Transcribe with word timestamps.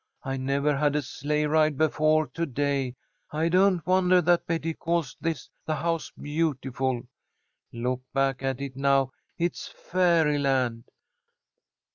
I 0.23 0.35
never 0.35 0.75
had 0.75 0.95
a 0.95 1.03
sleigh 1.03 1.45
ride 1.45 1.77
before 1.77 2.25
to 2.25 2.47
day. 2.47 2.95
I 3.31 3.49
don't 3.49 3.85
wonder 3.85 4.19
that 4.19 4.47
Betty 4.47 4.73
calls 4.73 5.15
this 5.21 5.47
the 5.67 5.75
House 5.75 6.11
Beautiful. 6.19 7.03
Look 7.71 8.01
back 8.11 8.41
at 8.41 8.61
it 8.61 8.75
now. 8.75 9.11
It's 9.37 9.67
fairy 9.67 10.39
land!" 10.39 10.85